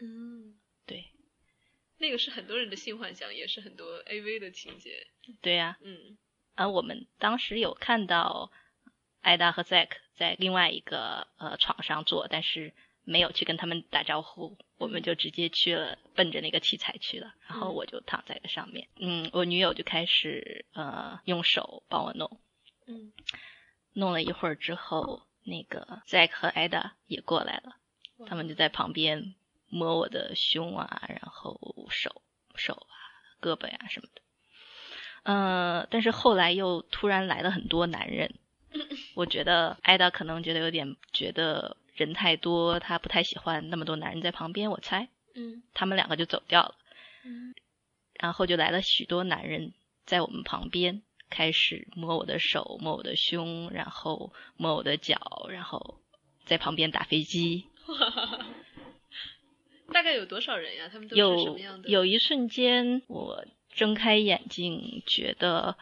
[0.00, 1.06] 嗯，对
[1.98, 5.06] 那个是很多人的性幻想，也是很多 AV 的情节。
[5.42, 6.16] 对呀、嗯
[6.54, 8.50] 而我们当时有看到
[9.20, 12.72] 艾达和 Zack 在另外一个呃床上坐，但是
[13.04, 17.32] 没有去跟他们打招呼，我们嗯就直接去了，奔着那个器材去了。
[17.46, 22.40] 然后嗯我就躺在了上面，嗯，我女友就开始呃用手帮我弄，
[22.86, 23.12] 嗯
[23.92, 27.76] 弄了一会儿之后，那个 Zack 和艾达也过来了，
[28.26, 29.36] 他们就在旁边
[29.68, 31.58] 摸我的胸啊，然后
[31.90, 32.22] 手
[32.54, 32.94] 手啊、
[33.40, 34.22] 胳膊呀、什么的。
[35.24, 38.34] 呃，但是后来又突然来了很多男人，
[39.14, 46.74] 我觉得艾达可能觉得有点觉得人太多，他不太喜欢那么多男人在旁边，我猜嗯他们两个就走掉了，
[47.24, 47.54] 嗯
[48.14, 49.74] 然后就来了许多男人
[50.06, 51.02] 在我们旁边。
[51.30, 56.00] 开始摸我的手，摸我的胸，然后摸我的脚，然后
[56.46, 57.66] 在旁边打飞机
[59.92, 60.88] 大概有多少人呀？
[60.92, 61.88] 他们都是什有么样的？
[61.88, 65.76] 有一瞬间，我睁开眼睛，觉得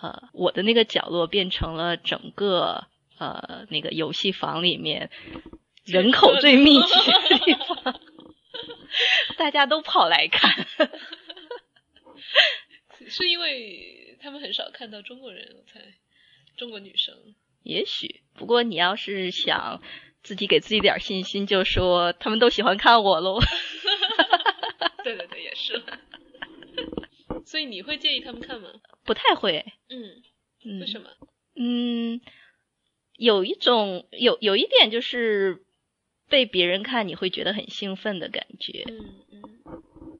[0.00, 2.86] 呃，我的那个角落变成了整个
[3.18, 5.10] 呃那个游戏房里面
[5.84, 8.00] 人口最密集的地方，
[9.36, 10.66] 大家都跑来看。
[13.08, 15.80] 是因为他们很少看到中国人，我猜
[16.56, 17.14] 中国女生。
[17.62, 19.82] 也许，不过你要是想
[20.22, 23.38] 自己给自己点信心，就说他们都喜欢看我喽。
[25.04, 25.82] 对对对，也是。
[27.46, 28.68] 所以你会介意他们看吗？
[29.04, 30.22] 不太会，嗯，
[30.64, 31.08] 嗯，为什么？
[31.56, 32.20] 嗯，
[33.16, 35.64] 有一种有有一点就是
[36.28, 39.42] 被别人看你会觉得很兴奋的感觉，嗯嗯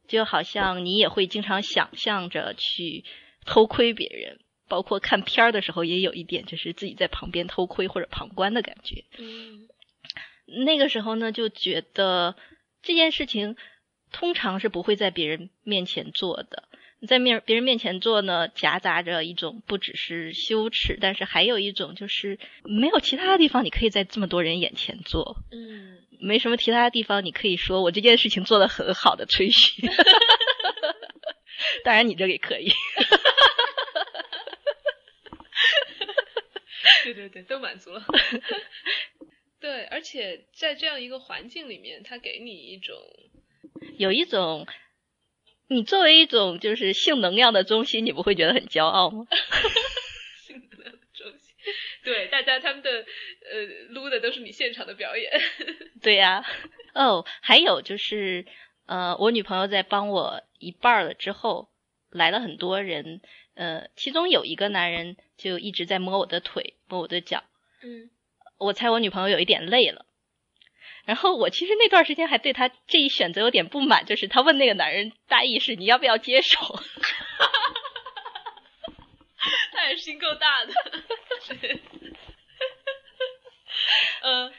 [0.08, 3.04] 就好像你也会经常想象着去
[3.44, 9.04] 偷窥别人，包括看片儿的时候也有一点就是自己在旁边偷窥或者旁观的感觉。
[9.18, 9.68] 嗯
[10.64, 12.36] 那个时候呢，就觉得
[12.82, 13.56] 这件事情
[14.12, 16.64] 通常是不会在别人面前做的。
[17.08, 29.88] 在面别人面前做呢，夹杂着一种不只是羞耻，但是还有一种就是没有其他的地方你可以在这么多人眼前做，嗯，没什么其他的地方你可以说我这件事情做得很好的吹嘘。
[31.84, 32.70] 当然你这里可以，
[37.04, 38.04] 对对对，都满足了。
[39.60, 42.96] 对，而且在这样一个环境里面，它给你一种
[43.98, 44.66] 有一种
[45.68, 49.26] 你作为一种就是性能量的中心，你不会觉得很骄傲吗？
[50.46, 51.54] 性能量的中心。
[52.02, 55.30] 对，大家他们的呃撸的都是你现场的表演。
[56.02, 56.42] 对呀、
[56.94, 58.46] 哦，还有就是，
[58.86, 61.70] 呃，我女朋友在帮我一半了之后，
[62.10, 63.20] 来了很多人，
[63.54, 67.44] 呃，其中有一个男人就一直在摸我的腿，摸我的脚，
[67.82, 68.10] 嗯
[68.60, 70.06] 我猜我女朋友有一点累了。
[71.04, 76.58] 然后我其实那段时间还对他这一选择有点不满，就是他问那个男人，大意是你要不要接手？
[79.72, 80.72] 他也心够大的。
[84.22, 84.52] 嗯、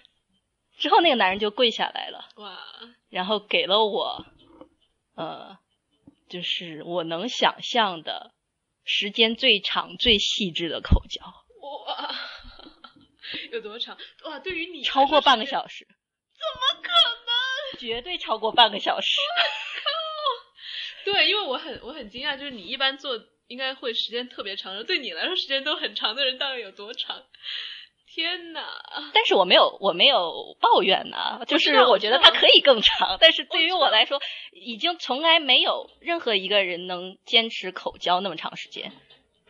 [0.78, 2.28] 之后那个男人就跪下来了。
[2.38, 2.60] 哇，
[3.10, 4.26] 然后给了我，
[5.16, 5.58] 呃，
[6.28, 8.34] 就是我能想象的
[8.84, 12.16] 时间最长、最细致的口交，哇，
[13.52, 13.98] 有多长？
[14.26, 15.46] 哇，对于你超过半个。
[15.46, 17.80] 小时，怎么可能？
[17.80, 19.18] 绝对超过半个小时。
[19.84, 27.24] 靠对，因为我很我很惊讶，就是你一般做应该会时间特别长的，对你来说时间都很长的人到底有多长？
[28.14, 28.62] 天哪！
[29.14, 38.92] 但是我没有，我没有抱怨呢，就是我觉得我知道它可以更长，但是对于我来说，已经从来没有任何一个人能坚持口交那么长时间。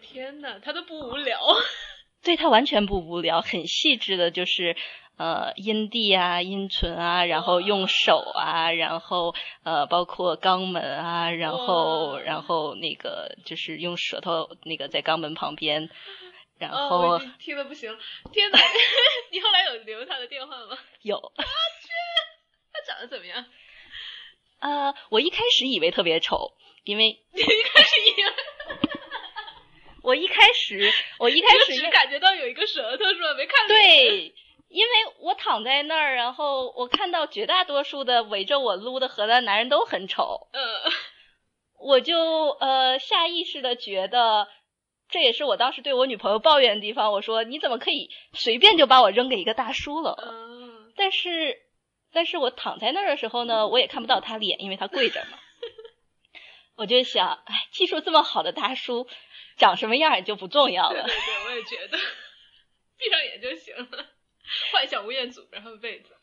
[0.01, 1.39] 天哪，他都不无聊。
[2.23, 4.75] 对他完全不无聊，很细致的，就是
[5.17, 15.89] 呃阴蒂啊、阴唇啊，然后用手啊，然后呃包括肛门啊，然后然后那个就是用舌头那个在肛门旁边，
[16.59, 17.95] 然哦，后听的不行。
[18.31, 18.59] 天哪，
[19.31, 20.77] 你后来有留他的电话吗？
[21.01, 21.19] 有
[22.73, 23.45] 他长得怎么样？
[24.59, 26.53] 呃，我一开始以为特别丑，
[26.83, 27.19] 因为
[30.03, 33.33] 我一开始我一开始 只感觉到有一个舌头是吧？
[33.37, 33.77] 没看脸。
[33.79, 34.33] 对，
[34.69, 40.61] 因为我躺在那儿，然后我看到绝大多数的围着我撸的荷兰男人都很丑，嗯，
[41.79, 44.47] 我就呃下意识的觉得，
[45.09, 47.11] 这也是我当时对我女朋友抱怨的地方。
[47.11, 50.15] 我说你怎么可以随便就把我扔给一个大叔了？
[50.25, 51.57] 嗯，但是，
[52.13, 55.37] 但是我躺在那儿的时候呢，我也看不到他脸，因为他跪着嘛。
[56.77, 59.07] 我就想，哎，技术这么好的大叔，
[59.61, 61.03] 长什么样也就不重要了。
[61.03, 61.97] 对对对，我也觉得，
[62.97, 64.07] 闭上眼就行了。
[64.73, 66.15] 幻想吴彦祖，然后被子，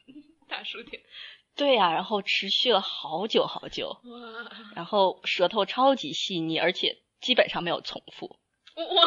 [0.49, 1.01] 大叔舔。
[1.55, 8.37] 对呀、然后持续了好久好久，哇然后舌头超级细腻，而且基本上没有重复。
[8.75, 8.85] 哇，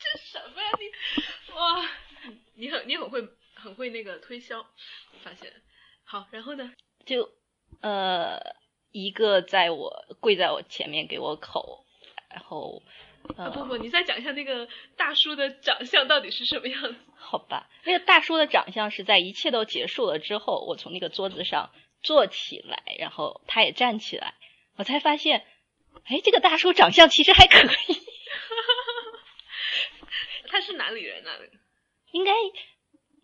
[0.00, 1.54] 这什么呀你？
[1.54, 1.90] 哇，
[2.54, 4.66] 你很你很会很会那个推销，
[5.22, 5.52] 发现。
[6.02, 6.72] 好，然后呢？
[7.06, 7.32] 就
[7.80, 8.40] 呃
[8.90, 11.86] 一个在我跪在我前面给我口，
[12.28, 12.82] 然后
[13.36, 16.94] 呃、啊不不，你再讲一下那个大叔的长相到底是什么样子？
[17.16, 21.70] 好吧，那个大叔的长相是在一切都结束了之后，我从那个桌子上
[22.02, 24.34] 坐起来，然后他也站起来，
[24.76, 25.44] 我才发现，
[26.04, 27.66] 哎，这个大叔长相其实还可以，
[30.48, 31.30] 他是哪里人啊？
[32.12, 32.32] 应该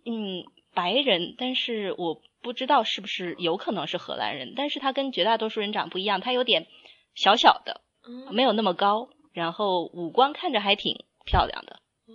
[0.06, 6.66] 嗯白人，但是我不知道是不是有可能是荷兰人，但是他跟绝大多数人长不一样，他有点
[7.14, 11.80] 小小的，嗯没有那么高，然后五官看着还挺漂亮的。
[12.06, 12.14] 哦，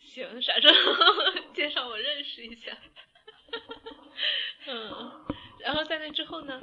[0.00, 0.72] 行，啥时候
[1.54, 2.76] 介绍我认识一下？
[4.66, 5.26] 嗯，
[5.60, 6.60] 然后在那之后呢？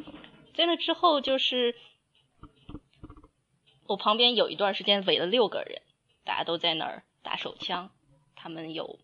[0.53, 1.75] 在那之后，就是
[3.85, 5.81] 我旁边有一段时间围了六个人，
[6.23, 7.91] 大家都在那儿打手枪，
[8.35, 8.99] 他们有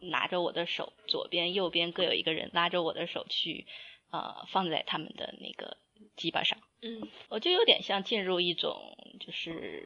[0.00, 3.66] 拿着我的手，左边右边各有一个人拉着我的手去，
[4.10, 5.78] 呃，放在他们的那个
[6.16, 9.84] 鸡巴上，嗯，我就有点像进入一种就是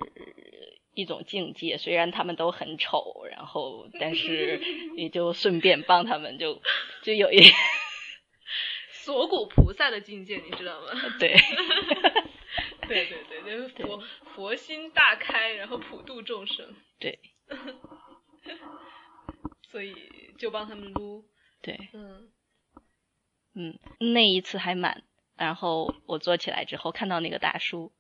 [0.94, 4.60] 一种境界，虽然他们都很丑，然后 但是
[4.96, 6.62] 也就顺便帮他们就
[7.02, 7.40] 就有一
[8.92, 10.88] 锁骨菩萨的境界，你知道吗？
[11.20, 11.36] 对。
[12.88, 14.00] 对对对，就是佛
[14.36, 17.18] 佛心大开，然后普度众生，对
[19.68, 19.94] 所以
[20.38, 21.24] 就帮他们撸。
[21.62, 22.30] 对，嗯，
[23.54, 23.78] 嗯，
[24.14, 25.02] 那一次还蛮，
[25.36, 27.92] 然后我坐起来之后看到那个大叔，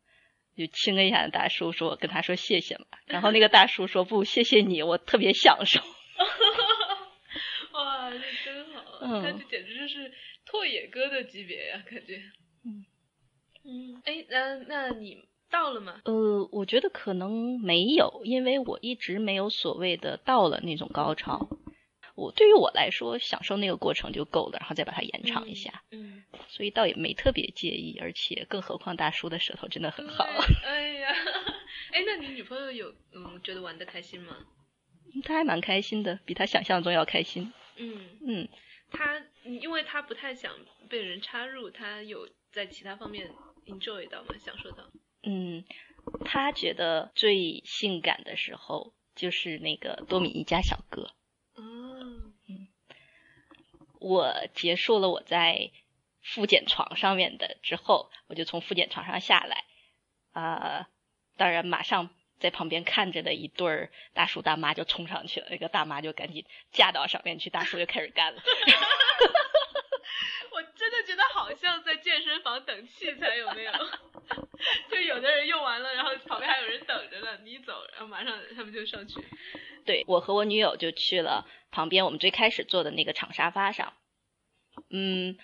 [0.56, 2.86] 就亲了一下那大叔，说跟他说谢谢嘛。
[3.06, 5.80] 然后那个大叔说不，谢谢你，我特别享受。
[7.74, 10.10] 哇，这真好，嗯他这简直就是
[10.46, 12.22] 拓野哥的级别呀，感觉。
[12.64, 12.86] 嗯
[13.64, 16.00] 嗯，哎，那那你到了吗？
[16.04, 21.48] 呃，我觉得可能没有，因为我一直没有所谓的到了那种高潮。
[22.16, 27.98] 我对于我来说，享受那个过程就够了，然后再把它延长一下，嗯，所以倒也没特别介意。
[28.00, 30.24] 而且更何况大叔的舌头真的很好，
[30.64, 31.14] 哎呀，
[31.92, 34.34] 哎，那你女朋友有嗯觉得玩的开心吗？
[35.24, 37.52] 她还蛮开心的，比她想象中要开心。
[37.76, 38.48] 嗯，嗯，
[38.90, 40.52] 她因为她不太想
[40.88, 43.30] 被人插入，她有在其他方面
[43.66, 44.34] enjoy 到吗？
[44.38, 44.84] 享受到？
[45.22, 45.64] 嗯，
[46.24, 51.10] 她觉得最性感的时候就是那个多米尼加小哥。
[51.54, 51.95] 哦，
[54.06, 55.70] 我结束了我在
[56.22, 59.64] 复检床上面的之后，我就从复检床上下来，
[60.32, 60.88] 啊、
[61.36, 68.42] 当然马上在旁边看着的一对大叔大妈就冲上去了，那个大妈就赶紧架到上面去，大叔就开始干了。
[70.56, 73.72] 我真的觉得好像在健身房等器材，有没有？
[74.90, 79.22] 就有的人用完了，然后旁边还有人等着呢，你走，然后马上他们就上去。
[79.84, 83.92] 对我和我女友就去了旁边我们最开始坐的那个长沙发上，
[84.88, 85.36] 嗯，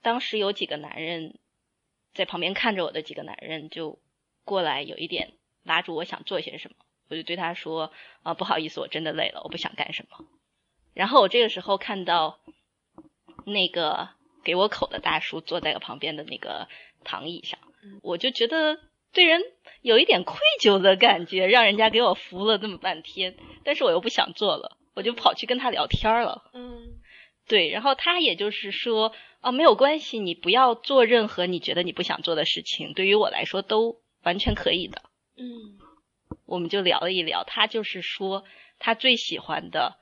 [0.00, 1.40] 当时有几个男人
[2.14, 3.98] 在旁边看着我的几个男人就
[4.44, 5.32] 过来，有一点
[5.64, 6.76] 拉住我想做些什么，
[7.10, 10.24] 我就对他说啊、不好意思，我真的累了，我不想干什么。
[10.94, 12.38] 然后我这个时候看到
[13.44, 14.08] 那个
[14.46, 16.68] 给我口的大叔坐在我旁边的那个
[17.02, 17.58] 躺椅上，
[18.00, 18.78] 我就觉得
[19.12, 19.42] 对人
[19.82, 26.48] 有一点愧疚的感觉，让人家给我扶了那么半天，但是我又不想做了，我就跑去跟他聊天了。
[26.54, 26.94] 嗯。
[27.48, 35.02] 对，然后他也就是说，啊，没有关系，你不要做任何你觉得你不想做的事情，对于我来说都完全可以的。
[35.36, 35.78] 嗯。
[36.44, 38.44] 我们就聊了一聊，他就是说，
[38.78, 39.96] 他最喜欢的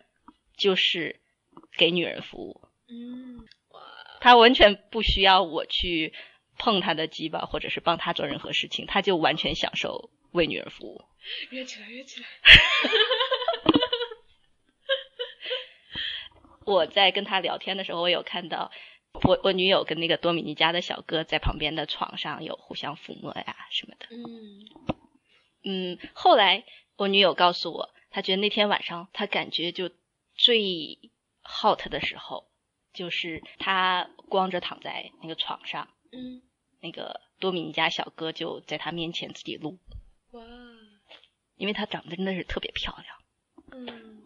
[0.56, 1.20] 就是
[1.76, 3.44] 给女人服务，嗯，哇，
[4.24, 6.14] 他完全不需要我去
[6.56, 11.04] 碰他的鸡巴，或者是帮他做任何事情，他就完全享受为女人服务。
[11.50, 12.26] 约起来约起来。
[16.64, 18.72] 我在跟他聊天的时候，我有看到
[19.28, 24.06] 我我女友跟那个多米尼加的小哥在旁边的床上有互相抚摸呀什么的。
[24.10, 24.64] 嗯
[25.64, 26.64] 嗯，后来
[26.96, 29.90] 我女友告诉我，她觉得那天晚上她感觉就
[30.34, 30.98] 最
[31.42, 32.48] hot 的时候，
[32.94, 36.40] 就是他光着躺在那个床上，嗯，
[36.80, 39.78] 那个多米尼加小哥就在他面前自己录，
[40.30, 40.42] 哇，
[41.56, 43.16] 因为她长得真的是特别漂亮。
[43.72, 44.22] 嗯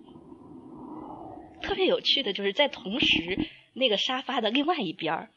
[1.63, 5.31] 特别有趣的就是在同时，那个沙发的另外一边儿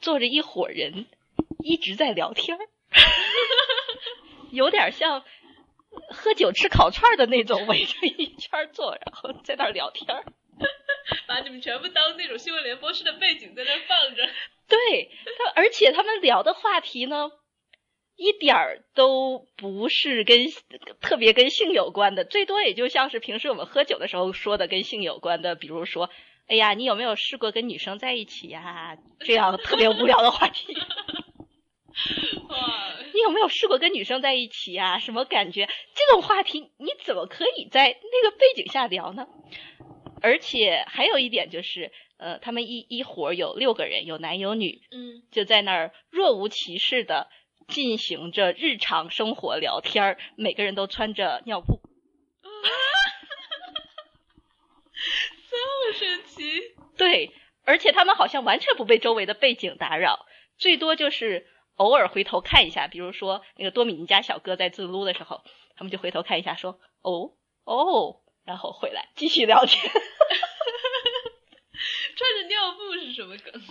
[0.00, 1.06] 坐着一伙人，
[1.64, 2.68] 一直在聊天儿，
[4.52, 5.24] 有点像
[6.10, 10.24] 喝酒吃烤串的那种，围着一圈坐，然后在那儿聊天儿。
[11.30, 14.28] 把你们全部当那种新闻联播式的背景在那放着。
[14.68, 15.08] 对，
[15.38, 17.30] 他而且他们聊的话题呢，
[18.16, 20.48] 一点儿都不是跟
[21.00, 26.10] 特别跟性有关的，最多也就像是平时我们喝酒的时候说的跟性有关的，比如说，
[26.48, 28.98] 哎呀，你有没有试过跟女生在一起呀？
[29.20, 30.74] 这样特别无聊的话题。
[32.48, 34.98] 哇，你有没有试过跟女生在一起呀？
[34.98, 35.68] 什么感觉？
[35.94, 39.28] 这种话题你怎么可以在那个背景下聊呢？
[40.22, 47.28] 而且还有一点就是，呃，他们一一伙有六个人，有男有女，嗯就在那儿若无其事的
[47.68, 51.80] 进行着日常生活聊天儿，每个人都穿着尿布。
[52.42, 52.48] 啊
[55.50, 55.56] 这
[55.86, 56.74] 么神奇。
[56.96, 57.32] 对，
[57.64, 60.26] 而且他们好像完全不被周围的背景打扰，
[60.58, 61.46] 最多就是
[61.76, 65.42] 偶尔回头看一下，比如说那个多米尼加小哥在自撸的时候，
[65.76, 67.32] 他们就回头看一下说，哦
[67.64, 68.20] 哦，
[68.50, 69.80] 然后回来继续聊天。
[72.16, 73.62] 穿着尿布是什么梗？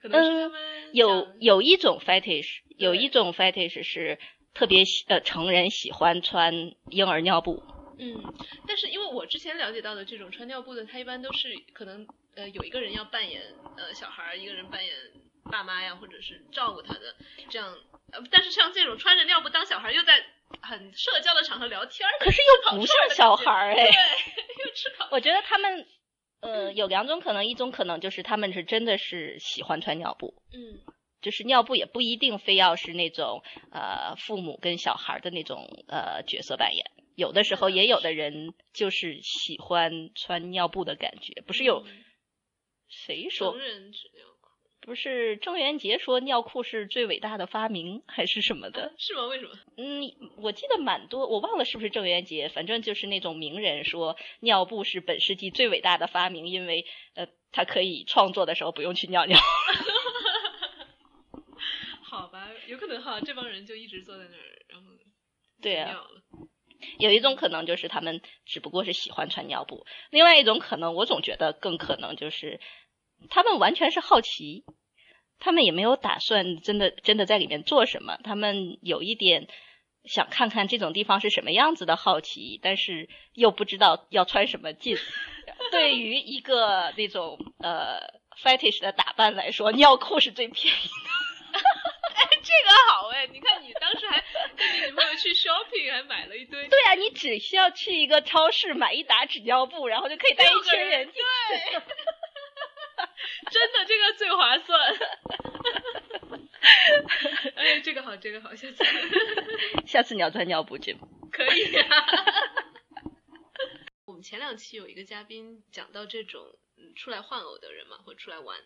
[0.00, 4.20] 可能是他们呃有有一种 fetish，有一种 fetish 是
[4.54, 6.54] 特别喜呃成人喜欢穿
[6.90, 7.60] 婴儿尿布。
[7.98, 8.22] 嗯，
[8.68, 12.06] 但是因为我之前了解到的这种穿尿布的，他一般都是可能
[12.36, 13.42] 呃有一个人要扮演
[13.76, 14.94] 呃小孩，一个人扮演
[15.50, 17.16] 爸妈呀，或者是照顾他的
[17.50, 17.76] 这样。
[18.12, 20.24] 呃，但是像这种穿着尿布当小孩，又在
[20.62, 23.74] 很社交的场合聊天可是又不像小孩儿哎。
[23.74, 23.84] 对，
[24.64, 25.86] 又吃烤我觉得他们
[26.40, 30.80] 呃有两种可能，一种可能就是他们是真的是喜欢穿尿布，嗯。
[31.20, 33.42] 就是尿布也不一定非要是那种
[33.72, 36.86] 呃父母跟小孩的那种呃角色扮演，
[37.16, 42.04] 有的时候也有的人就是喜欢穿尿布的感觉，不是有嗯。
[42.88, 43.52] 谁说
[44.80, 48.94] 不是郑渊洁说尿裤是最伟大的发明还是什么的？
[48.96, 49.26] 是吗？
[49.26, 49.52] 为什么？
[49.76, 59.38] 嗯，我记得蛮多，我忘了是不是郑渊洁，反正就是那种名人说尿布是本世纪最伟大的发明，因为呃，他可以创作的时候不用去尿尿。
[62.02, 64.88] 好吧，有可能哈，这帮人就一直坐在那儿，然后
[65.60, 66.22] 对啊尿了
[66.98, 72.60] 有一种可能就是他们只不过是喜欢穿尿布，另外一种可能，我总觉得更可能就是
[73.30, 74.64] 他们完全是好奇，
[75.38, 79.48] 他们也没有打算真的真的在里面做什么，他们有一点
[80.04, 84.96] 想看看这种地方是什么样子的好奇，但是又不知道要穿什么进。
[85.72, 88.00] 对于一个那种呃
[88.42, 91.10] fetish 的打扮来说，尿裤是最便宜的。
[92.40, 94.22] 这个好哎，你看你当时还
[94.56, 101.20] 跟你女朋友去 shopping，还买了一堆，对啊，你只需要去一个超市买一打纸尿布，然后就可以带一群人进去。
[101.74, 101.82] 对，
[103.50, 104.96] 真的这个最划算。
[107.54, 108.84] 哎，这个好，这个好，下次
[109.86, 111.08] 下次你要穿尿布去吗？
[111.30, 111.88] 可以啊。
[114.06, 118.58] 我们前两期有一个嘉宾讲到这种嗯出来换偶的人嘛，或出来玩，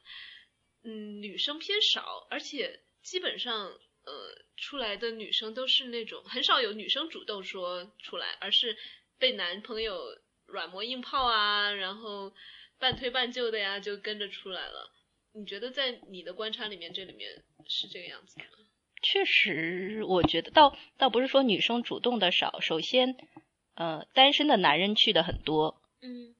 [0.85, 4.13] 嗯，女生偏少，而且基本上呃
[4.57, 8.77] 出来的女生都是那种很少有女生主动说出来，而是
[9.19, 10.17] 被男朋友
[10.47, 12.33] 软磨硬泡啊，然后
[12.83, 14.91] 半推半就的呀，就跟着出来了。
[15.35, 17.31] 你觉得在你的观察里面，这里面
[17.69, 18.47] 是这个样子吗？
[19.01, 23.17] 确实，我觉得倒倒不是说女生主动的少，首先，
[23.77, 26.35] 呃，单身的男人去的很多，嗯。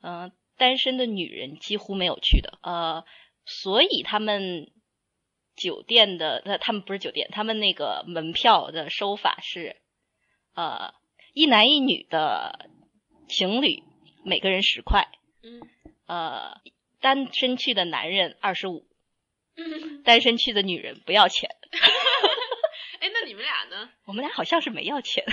[0.00, 3.04] 呃，单身的女人几乎没有去的，呃，
[3.44, 4.72] 所以他们
[5.54, 9.76] 酒店的，呃，他们不是酒店，他们那个门票的收法是，
[10.54, 10.94] 呃，
[11.34, 12.70] 一男一女的
[13.28, 13.82] 情侣
[14.24, 15.06] 每个人十块，
[15.42, 15.60] 嗯
[16.06, 16.60] 呃，
[17.00, 18.86] 单身去的男人二十五，
[19.56, 21.50] 嗯，单身去的女人不要钱。
[23.00, 23.90] 哎，那你们俩呢？
[24.04, 25.24] 我们俩好像是没要钱。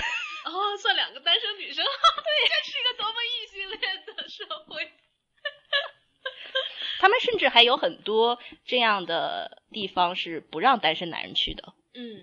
[0.44, 4.90] 哦，算两个单身女生， 对，这是一个多么异性恋的社会。
[6.98, 12.22] 他们甚至还有很多这样的地方是不让单身男人去的，嗯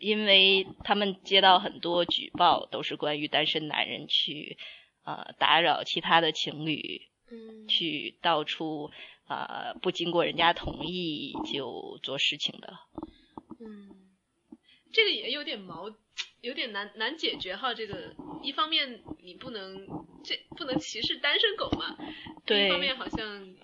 [0.00, 4.58] 因为他们接到很多举报，都是关于单身男人去
[5.04, 7.02] 呃打扰其他的情侣，
[7.34, 8.90] 嗯，去到处
[9.26, 12.78] 呃不经过人家同意就做事情的。
[13.60, 13.90] 嗯，
[14.92, 15.92] 这个也有点矛，
[16.40, 17.74] 有点难难解决哈。
[17.74, 19.86] 这个一方面你不能
[20.22, 21.96] 这不能歧视单身狗嘛，
[22.46, 23.54] 对一方面好像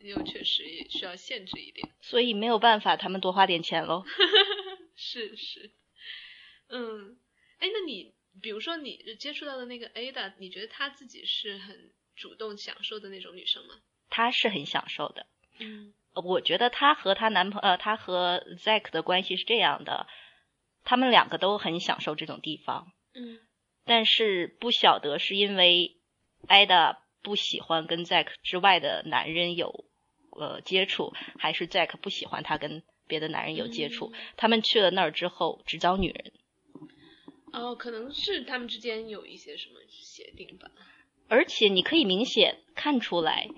[0.00, 1.88] 又确实也需要限制一点。
[2.00, 4.04] 所以没有办法，他们多花点钱喽。
[4.94, 5.70] 是是，
[6.68, 7.18] 嗯，
[7.58, 13.74] 哎，那你比如说你接触到的那个 Ada，你觉得他自己是很主动享受的那种女生吗？
[14.10, 15.26] 她是很享受的。
[15.60, 20.06] 嗯呃我觉得她和她男朋呃，她和 Zack 的关系是这样的，
[20.84, 23.38] 他们两个都很享受这种地方，嗯
[23.84, 25.96] 但是不晓得是因为
[26.46, 29.84] Ada 不喜欢跟 Zack 之外的男人有
[30.32, 34.10] 呃接触，还是 Zack 不喜欢他跟别的男人有接触。
[34.12, 36.32] 嗯他们去了那儿之后，只找女人，
[37.52, 40.70] 哦，可能是他们之间有一些什么协定吧。
[41.28, 43.48] 而且你可以明显看出来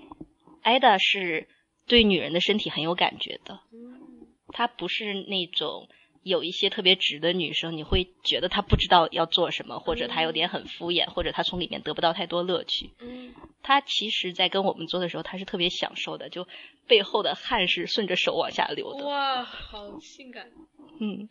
[0.61, 1.47] 艾达是
[1.87, 3.59] 对女人的身体很有感觉的。
[3.73, 5.87] 嗯她不是那种
[6.23, 12.91] 有一些特别直的女生，你会觉得她不知道要做什么，或者她有点很敷衍，或者她从里面得不到太多乐趣。
[12.99, 16.47] 嗯她其实，在跟我们做的时候，她是特别享受的，就
[16.87, 19.05] 背后的汗是顺着手往下流的。
[19.05, 20.51] 哇，好性感。
[20.99, 21.29] 嗯，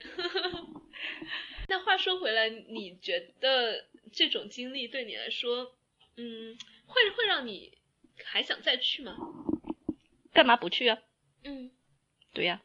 [1.68, 5.70] 那话说回来，你觉得这种经历对你来说，
[6.20, 7.78] 嗯，会会让你
[8.24, 9.16] 还想再去吗？
[10.34, 10.98] 干嘛不去啊？
[11.44, 11.70] 嗯，
[12.34, 12.62] 对呀、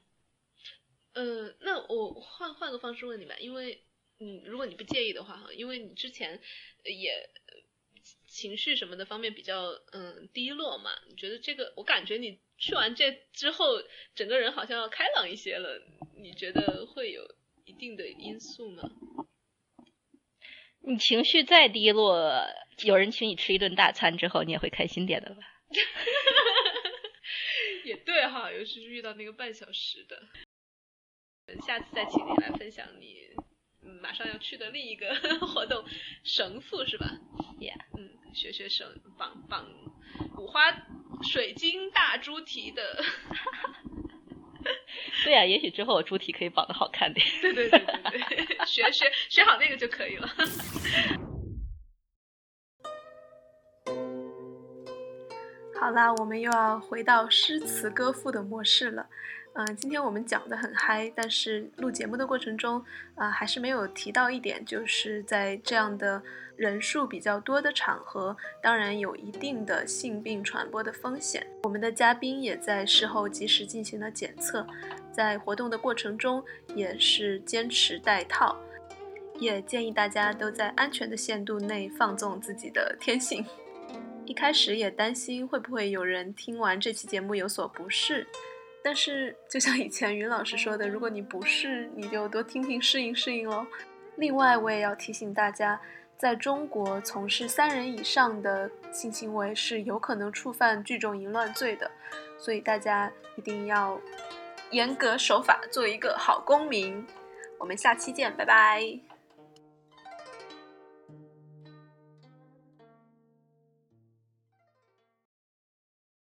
[1.14, 3.86] 呃，那我换换个方式问你吧，因为
[4.20, 6.42] 嗯，如果你不介意的话哈，因为你之前
[6.84, 13.82] 呃也呃情绪什么的方面比较嗯低落嘛，你觉得这个我感觉你去完这之后，
[14.16, 15.82] 整个人好像要开朗一些了，
[16.18, 17.24] 你觉得会有
[17.64, 18.84] 一定的因素吗？
[20.88, 22.46] 你情绪再低落，
[22.84, 25.42] 有人请你吃一顿大餐之后，你也会开心点的吧？
[27.84, 30.22] 也对哈，尤其是遇到那个半小时的，
[31.66, 33.16] 下次再请你来分享你
[33.84, 35.14] 嗯马上要去的另一个
[35.48, 35.84] 活动，
[36.24, 37.08] 绳缚是吧
[37.60, 39.68] ？Yeah 嗯，学学绳绑绑
[40.38, 40.72] 五花
[41.32, 43.04] 水晶大猪蹄的，
[45.24, 47.26] 对呀、也许之后我猪蹄可以绑得好看点。
[47.42, 50.28] 对对对对对，学 学学好那个就可以了。
[55.80, 59.08] 好啦，我们又要回到诗词歌赋的模式了。
[59.54, 62.84] 嗯、今天我们讲的很嗨，但是录节目的过程中，
[63.16, 66.22] 啊、还是没有提到一点，就是在这样的
[66.58, 71.46] 人数比较多的场合，当然有一定的性病传播的风险。
[71.64, 74.66] 我们的嘉宾也在事后及时进行了检测，
[75.12, 76.44] 在活动的过程中
[76.74, 78.56] 也是坚持戴套，
[79.40, 83.46] 也建议大家都在安全的限度内放纵自己的天性。
[84.26, 88.26] 一开始也担心会不会有人听完这期节目有所不适，
[88.84, 93.66] 但是就像以前云老师说的，如果你不适，你就多听听适应适应喽。
[94.18, 95.80] 另外，我也要提醒大家，
[96.18, 101.92] 在中国从事三人以上的性行为是有可能触犯聚众淫乱罪的，
[102.38, 104.00] 所以大家一定要
[104.72, 107.06] 严格守法，做一个好公民。
[107.58, 109.05] 我们下期见，拜拜。